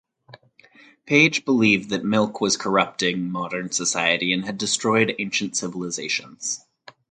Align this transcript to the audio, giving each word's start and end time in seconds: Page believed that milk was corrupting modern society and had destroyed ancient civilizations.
Page 1.05 1.45
believed 1.45 1.91
that 1.91 2.03
milk 2.03 2.41
was 2.41 2.57
corrupting 2.57 3.29
modern 3.29 3.69
society 3.71 4.33
and 4.33 4.45
had 4.45 4.57
destroyed 4.57 5.13
ancient 5.19 5.55
civilizations. 5.55 6.65